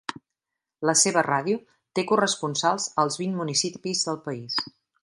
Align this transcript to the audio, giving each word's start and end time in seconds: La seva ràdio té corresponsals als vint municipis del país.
La 0.89 0.95
seva 1.01 1.23
ràdio 1.27 1.59
té 1.99 2.07
corresponsals 2.13 2.89
als 3.05 3.21
vint 3.25 3.39
municipis 3.45 4.05
del 4.11 4.21
país. 4.29 4.63